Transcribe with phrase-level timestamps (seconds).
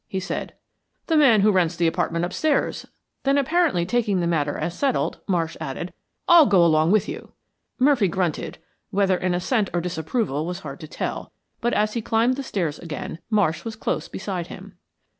[0.07, 0.55] he said.
[1.05, 2.87] "The man who rents the apartment upstairs."
[3.21, 5.93] Then apparently taking the matter as settled, Marsh added,
[6.27, 7.33] "I'll go along with you."
[7.77, 8.57] Murphy grunted,
[8.89, 12.79] whether in assent or disapproval was hard to tell, but as he climbed the stairs
[12.79, 14.75] again, Marsh was close beside him.